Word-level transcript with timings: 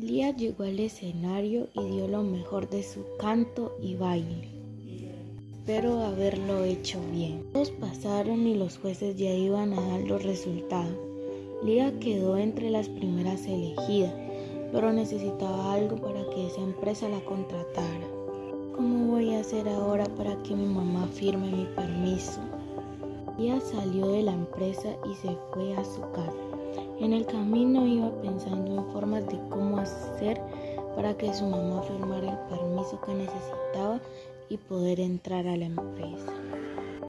Lía 0.00 0.30
llegó 0.30 0.62
al 0.62 0.78
escenario 0.78 1.66
y 1.74 1.84
dio 1.90 2.06
lo 2.06 2.22
mejor 2.22 2.70
de 2.70 2.84
su 2.84 3.00
canto 3.18 3.76
y 3.82 3.96
baile. 3.96 4.46
Espero 5.58 6.02
haberlo 6.02 6.62
hecho 6.62 7.00
bien. 7.12 7.42
Todos 7.52 7.72
pasaron 7.72 8.46
y 8.46 8.54
los 8.54 8.78
jueces 8.78 9.16
ya 9.16 9.34
iban 9.34 9.72
a 9.72 9.80
dar 9.80 10.02
los 10.02 10.22
resultados. 10.22 10.94
Lía 11.64 11.98
quedó 11.98 12.38
entre 12.38 12.70
las 12.70 12.88
primeras 12.88 13.44
elegidas, 13.46 14.14
pero 14.70 14.92
necesitaba 14.92 15.74
algo 15.74 15.96
para 15.96 16.30
que 16.30 16.46
esa 16.46 16.60
empresa 16.60 17.08
la 17.08 17.20
contratara. 17.24 18.06
¿Cómo 18.76 19.10
voy 19.14 19.34
a 19.34 19.40
hacer 19.40 19.68
ahora 19.68 20.04
para 20.14 20.40
que 20.44 20.54
mi 20.54 20.66
mamá 20.66 21.08
firme 21.08 21.50
mi 21.50 21.66
permiso? 21.74 22.38
Lía 23.38 23.60
salió 23.60 24.08
de 24.08 24.24
la 24.24 24.32
empresa 24.32 24.88
y 25.08 25.14
se 25.14 25.36
fue 25.52 25.76
a 25.76 25.84
su 25.84 26.00
casa. 26.10 26.34
En 26.98 27.12
el 27.12 27.24
camino 27.24 27.86
iba 27.86 28.10
pensando 28.20 28.78
en 28.78 28.92
formas 28.92 29.24
de 29.28 29.38
cómo 29.48 29.78
hacer 29.78 30.40
para 30.96 31.16
que 31.16 31.32
su 31.32 31.46
mamá 31.46 31.80
firmara 31.82 32.32
el 32.32 32.58
permiso 32.58 33.00
que 33.00 33.14
necesitaba 33.14 34.00
y 34.48 34.56
poder 34.56 34.98
entrar 34.98 35.46
a 35.46 35.56
la 35.56 35.66
empresa. 35.66 36.32